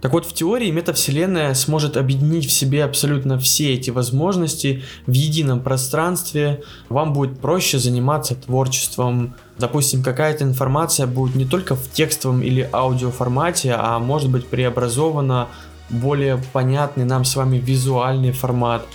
Так 0.00 0.12
вот, 0.12 0.24
в 0.26 0.32
теории 0.32 0.70
метавселенная 0.70 1.54
сможет 1.54 1.96
объединить 1.96 2.46
в 2.46 2.52
себе 2.52 2.84
абсолютно 2.84 3.38
все 3.38 3.74
эти 3.74 3.90
возможности 3.90 4.84
в 5.06 5.12
едином 5.12 5.60
пространстве. 5.60 6.62
Вам 6.88 7.12
будет 7.12 7.40
проще 7.40 7.78
заниматься 7.78 8.36
творчеством. 8.36 9.34
Допустим, 9.58 10.04
какая-то 10.04 10.44
информация 10.44 11.08
будет 11.08 11.34
не 11.34 11.44
только 11.44 11.74
в 11.74 11.90
текстовом 11.92 12.42
или 12.42 12.68
аудио 12.72 13.10
формате, 13.10 13.74
а 13.76 13.98
может 13.98 14.30
быть 14.30 14.46
преобразована 14.46 15.48
более 15.90 16.40
понятный 16.52 17.04
нам 17.04 17.24
с 17.24 17.34
вами 17.34 17.58
визуальный 17.58 18.30
формат. 18.30 18.86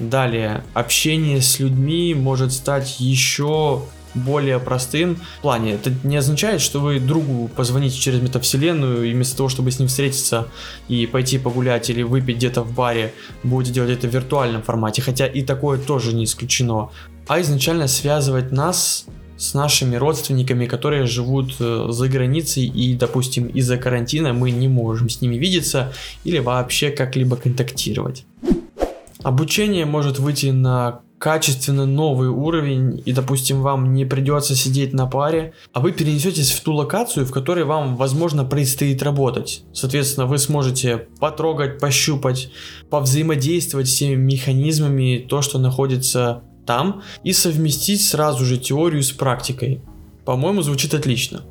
Далее, 0.00 0.64
общение 0.74 1.40
с 1.40 1.60
людьми 1.60 2.14
может 2.14 2.52
стать 2.52 3.00
еще 3.00 3.82
более 4.14 4.58
простым 4.58 5.18
плане. 5.42 5.74
Это 5.74 5.92
не 6.04 6.16
означает, 6.16 6.60
что 6.60 6.80
вы 6.80 7.00
другу 7.00 7.48
позвоните 7.48 7.98
через 7.98 8.20
метавселенную 8.20 9.04
и 9.04 9.12
вместо 9.12 9.36
того, 9.36 9.48
чтобы 9.48 9.70
с 9.70 9.78
ним 9.78 9.88
встретиться 9.88 10.48
и 10.88 11.06
пойти 11.06 11.38
погулять 11.38 11.90
или 11.90 12.02
выпить 12.02 12.36
где-то 12.36 12.62
в 12.62 12.72
баре, 12.72 13.12
будете 13.42 13.72
делать 13.72 13.90
это 13.90 14.08
в 14.08 14.14
виртуальном 14.14 14.62
формате, 14.62 15.02
хотя 15.02 15.26
и 15.26 15.42
такое 15.42 15.78
тоже 15.78 16.14
не 16.14 16.24
исключено. 16.24 16.90
А 17.26 17.40
изначально 17.40 17.88
связывать 17.88 18.52
нас 18.52 19.06
с 19.36 19.54
нашими 19.54 19.96
родственниками, 19.96 20.66
которые 20.66 21.06
живут 21.06 21.54
э, 21.60 21.86
за 21.90 22.08
границей 22.08 22.64
и, 22.64 22.94
допустим, 22.94 23.46
из-за 23.46 23.78
карантина 23.78 24.32
мы 24.32 24.50
не 24.50 24.66
можем 24.66 25.08
с 25.08 25.20
ними 25.20 25.36
видеться 25.36 25.92
или 26.24 26.38
вообще 26.38 26.90
как-либо 26.90 27.36
контактировать. 27.36 28.24
Обучение 29.22 29.84
может 29.84 30.18
выйти 30.18 30.46
на 30.46 31.00
качественно 31.18 31.84
новый 31.84 32.28
уровень, 32.28 33.02
и, 33.04 33.12
допустим, 33.12 33.60
вам 33.60 33.92
не 33.92 34.04
придется 34.04 34.54
сидеть 34.54 34.92
на 34.92 35.06
паре, 35.06 35.52
а 35.72 35.80
вы 35.80 35.92
перенесетесь 35.92 36.52
в 36.52 36.60
ту 36.62 36.72
локацию, 36.72 37.26
в 37.26 37.32
которой 37.32 37.64
вам, 37.64 37.96
возможно, 37.96 38.44
предстоит 38.44 39.02
работать. 39.02 39.64
Соответственно, 39.72 40.26
вы 40.26 40.38
сможете 40.38 41.08
потрогать, 41.18 41.78
пощупать, 41.78 42.50
повзаимодействовать 42.88 43.88
с 43.88 43.96
теми 43.96 44.14
механизмами, 44.14 45.26
то, 45.28 45.42
что 45.42 45.58
находится 45.58 46.42
там, 46.66 47.02
и 47.24 47.32
совместить 47.32 48.04
сразу 48.04 48.44
же 48.44 48.58
теорию 48.58 49.02
с 49.02 49.10
практикой. 49.10 49.80
По-моему, 50.24 50.62
звучит 50.62 50.94
отлично. 50.94 51.42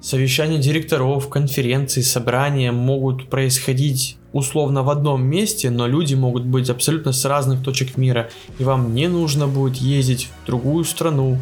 Совещания 0.00 0.58
директоров, 0.58 1.28
конференции, 1.28 2.00
собрания 2.00 2.72
могут 2.72 3.28
происходить 3.28 4.16
условно 4.32 4.82
в 4.82 4.90
одном 4.90 5.24
месте, 5.24 5.70
но 5.70 5.86
люди 5.86 6.14
могут 6.14 6.44
быть 6.44 6.70
абсолютно 6.70 7.12
с 7.12 7.24
разных 7.24 7.62
точек 7.62 7.96
мира, 7.96 8.30
и 8.58 8.64
вам 8.64 8.94
не 8.94 9.08
нужно 9.08 9.46
будет 9.46 9.76
ездить 9.76 10.28
в 10.42 10.46
другую 10.46 10.84
страну. 10.84 11.38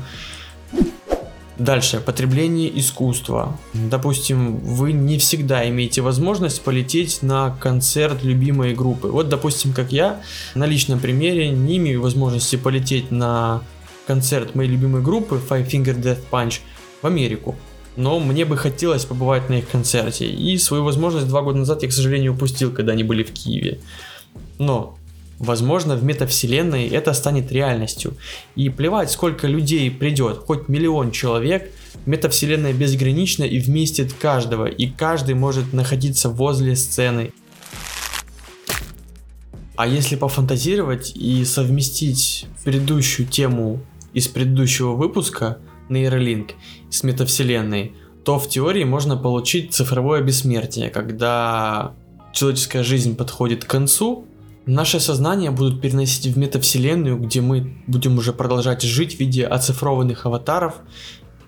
Дальше, 1.59 1.99
потребление 1.99 2.79
искусства. 2.79 3.59
Допустим, 3.75 4.59
вы 4.59 4.93
не 4.93 5.19
всегда 5.19 5.69
имеете 5.69 6.03
возможность 6.03 6.63
полететь 6.63 7.21
на 7.23 7.51
концерт 7.61 8.23
любимой 8.23 8.75
группы. 8.75 9.09
Вот, 9.09 9.29
допустим, 9.29 9.73
как 9.73 9.91
я, 9.91 10.21
на 10.55 10.67
личном 10.67 11.01
примере, 11.01 11.51
не 11.51 11.79
имею 11.79 12.01
возможности 12.01 12.55
полететь 12.55 13.11
на 13.11 13.63
концерт 14.07 14.55
моей 14.55 14.71
любимой 14.71 15.03
группы 15.03 15.41
Five 15.49 15.69
Finger 15.69 16.01
Death 16.01 16.21
Punch 16.31 16.61
в 17.03 17.07
Америку 17.07 17.57
но 17.99 18.21
мне 18.21 18.45
бы 18.45 18.57
хотелось 18.57 19.05
побывать 19.05 19.51
на 19.51 19.55
их 19.55 19.69
концерте. 19.69 20.31
И 20.31 20.57
свою 20.57 20.85
возможность 20.85 21.27
два 21.27 21.43
года 21.43 21.59
назад 21.59 21.83
я, 21.83 21.89
к 21.89 21.93
сожалению, 21.93 22.33
упустил, 22.33 22.71
когда 22.71 22.93
они 22.93 23.03
были 23.03 23.25
в 23.25 23.33
Киеве. 23.33 23.81
Но, 24.59 24.97
возможно, 25.41 25.97
в 25.97 26.05
метавселенной 26.05 26.87
это 26.87 27.13
станет 27.13 27.51
реальностью. 27.51 28.15
И 28.55 28.69
плевать, 28.69 29.11
сколько 29.11 29.49
людей 29.49 29.91
придет, 29.91 30.39
хоть 30.39 30.69
миллион 30.69 31.11
человек, 31.11 31.73
метавселенная 32.07 32.73
безгранична 32.73 33.43
и 33.43 33.59
вместит 33.59 34.13
каждого, 34.13 34.67
и 34.67 34.87
каждый 34.87 35.35
может 35.35 35.73
находиться 35.73 36.29
возле 36.29 36.77
сцены. 36.77 37.33
А 39.75 39.89
если 39.89 40.15
пофантазировать 40.15 41.17
и 41.17 41.45
совместить 41.45 42.47
предыдущую 42.65 43.27
тему 43.27 43.81
из 44.13 44.29
предыдущего 44.29 44.93
выпуска, 44.93 45.59
нейролинк 45.89 46.51
с 46.91 47.03
метавселенной, 47.03 47.95
то 48.25 48.39
в 48.39 48.49
теории 48.49 48.85
можно 48.85 49.17
получить 49.17 49.73
цифровое 49.73 50.23
бессмертие, 50.23 50.91
когда 50.91 51.95
человеческая 52.33 52.83
жизнь 52.83 53.17
подходит 53.17 53.65
к 53.65 53.69
концу, 53.69 54.27
наше 54.67 55.01
сознание 55.01 55.51
будут 55.51 55.81
переносить 55.81 56.27
в 56.27 56.39
метавселенную, 56.39 57.19
где 57.19 57.41
мы 57.41 57.83
будем 57.87 58.19
уже 58.19 58.33
продолжать 58.33 58.83
жить 58.83 59.17
в 59.17 59.21
виде 59.21 59.47
оцифрованных 59.47 60.27
аватаров, 60.27 60.75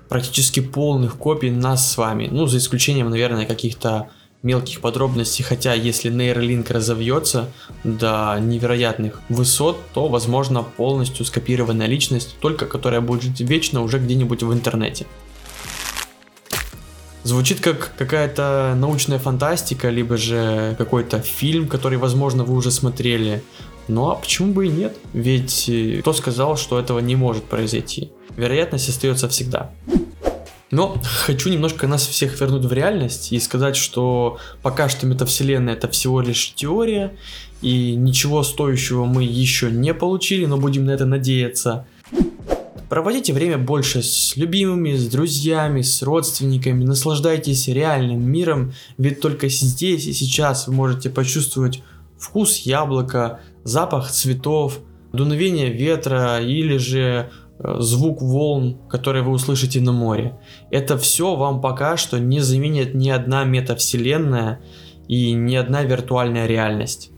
практически 0.08 0.60
полных 0.60 1.16
копий 1.16 1.50
нас 1.50 1.92
с 1.92 1.96
вами, 1.96 2.28
ну 2.30 2.46
за 2.46 2.58
исключением, 2.58 3.10
наверное, 3.10 3.46
каких-то 3.46 4.08
мелких 4.42 4.80
подробностей, 4.80 5.44
хотя 5.44 5.74
если 5.74 6.10
нейролинк 6.10 6.70
разовьется 6.70 7.50
до 7.84 8.38
невероятных 8.40 9.20
высот, 9.28 9.78
то 9.92 10.08
возможно 10.08 10.62
полностью 10.62 11.26
скопированная 11.26 11.86
личность, 11.86 12.36
только 12.40 12.66
которая 12.66 13.00
будет 13.00 13.22
жить 13.22 13.40
вечно 13.40 13.82
уже 13.82 13.98
где-нибудь 13.98 14.42
в 14.42 14.52
интернете. 14.52 15.06
Звучит 17.22 17.60
как 17.60 17.92
какая-то 17.98 18.74
научная 18.78 19.18
фантастика, 19.18 19.90
либо 19.90 20.16
же 20.16 20.74
какой-то 20.78 21.20
фильм, 21.20 21.68
который, 21.68 21.98
возможно, 21.98 22.44
вы 22.44 22.54
уже 22.54 22.70
смотрели. 22.70 23.42
Ну 23.88 24.10
а 24.10 24.14
почему 24.14 24.54
бы 24.54 24.66
и 24.66 24.70
нет? 24.70 24.96
Ведь 25.12 25.68
э, 25.68 25.98
кто 26.00 26.14
сказал, 26.14 26.56
что 26.56 26.78
этого 26.78 26.98
не 27.00 27.16
может 27.16 27.44
произойти? 27.44 28.10
Вероятность 28.36 28.88
остается 28.88 29.28
всегда. 29.28 29.70
Но 30.70 31.00
хочу 31.02 31.48
немножко 31.48 31.88
нас 31.88 32.06
всех 32.06 32.40
вернуть 32.40 32.64
в 32.64 32.72
реальность 32.72 33.32
и 33.32 33.40
сказать, 33.40 33.76
что 33.76 34.38
пока 34.62 34.88
что 34.88 35.06
метавселенная 35.06 35.74
это 35.74 35.88
всего 35.88 36.20
лишь 36.20 36.54
теория, 36.54 37.16
и 37.60 37.94
ничего 37.96 38.42
стоящего 38.42 39.04
мы 39.04 39.24
еще 39.24 39.70
не 39.70 39.92
получили, 39.92 40.46
но 40.46 40.56
будем 40.58 40.86
на 40.86 40.92
это 40.92 41.06
надеяться. 41.06 41.86
Проводите 42.88 43.32
время 43.32 43.58
больше 43.58 44.02
с 44.02 44.36
любимыми, 44.36 44.96
с 44.96 45.06
друзьями, 45.06 45.82
с 45.82 46.02
родственниками, 46.02 46.84
наслаждайтесь 46.84 47.68
реальным 47.68 48.20
миром, 48.22 48.72
ведь 48.98 49.20
только 49.20 49.48
здесь 49.48 50.06
и 50.06 50.12
сейчас 50.12 50.66
вы 50.66 50.74
можете 50.74 51.08
почувствовать 51.08 51.82
вкус 52.18 52.58
яблока, 52.58 53.40
запах 53.62 54.10
цветов, 54.10 54.80
дуновение 55.12 55.70
ветра 55.72 56.40
или 56.40 56.78
же 56.78 57.30
звук 57.62 58.22
волн, 58.22 58.78
которые 58.88 59.22
вы 59.22 59.32
услышите 59.32 59.80
на 59.80 59.92
море. 59.92 60.38
Это 60.70 60.96
все 60.96 61.36
вам 61.36 61.60
пока 61.60 61.96
что 61.96 62.18
не 62.18 62.40
заменит 62.40 62.94
ни 62.94 63.10
одна 63.10 63.44
метавселенная 63.44 64.60
и 65.08 65.32
ни 65.32 65.54
одна 65.54 65.82
виртуальная 65.82 66.46
реальность. 66.46 67.10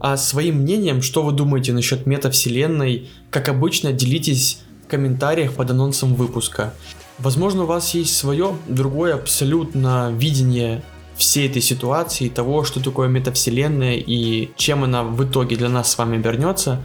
А 0.00 0.18
своим 0.18 0.56
мнением, 0.56 1.00
что 1.00 1.22
вы 1.22 1.32
думаете 1.32 1.72
насчет 1.72 2.04
метавселенной, 2.04 3.08
как 3.30 3.48
обычно, 3.48 3.92
делитесь 3.92 4.60
в 4.84 4.88
комментариях 4.88 5.54
под 5.54 5.70
анонсом 5.70 6.14
выпуска. 6.14 6.74
Возможно, 7.18 7.62
у 7.62 7.66
вас 7.66 7.94
есть 7.94 8.14
свое, 8.14 8.54
другое 8.68 9.14
абсолютно 9.14 10.12
видение 10.12 10.82
всей 11.16 11.48
этой 11.48 11.62
ситуации, 11.62 12.28
того, 12.28 12.64
что 12.64 12.82
такое 12.82 13.08
метавселенная 13.08 13.94
и 13.94 14.50
чем 14.56 14.84
она 14.84 15.04
в 15.04 15.24
итоге 15.24 15.56
для 15.56 15.68
нас 15.68 15.92
с 15.92 15.96
вами 15.96 16.18
обернется. 16.18 16.84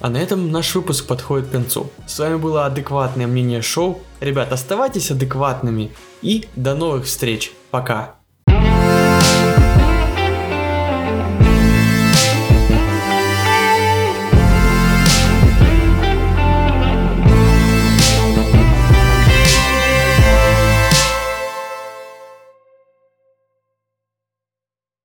А 0.00 0.08
на 0.08 0.16
этом 0.16 0.50
наш 0.50 0.74
выпуск 0.74 1.06
подходит 1.06 1.48
к 1.48 1.52
концу. 1.52 1.90
С 2.06 2.18
вами 2.18 2.36
было 2.36 2.66
адекватное 2.66 3.26
мнение 3.26 3.62
шоу. 3.62 4.00
Ребят, 4.20 4.52
оставайтесь 4.52 5.10
адекватными 5.10 5.90
и 6.22 6.48
до 6.56 6.74
новых 6.74 7.04
встреч. 7.04 7.52
Пока. 7.70 8.19